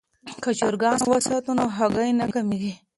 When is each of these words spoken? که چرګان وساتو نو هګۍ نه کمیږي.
که 0.43 0.49
چرګان 0.59 0.99
وساتو 1.09 1.51
نو 1.57 1.65
هګۍ 1.77 2.09
نه 2.19 2.25
کمیږي. 2.33 2.73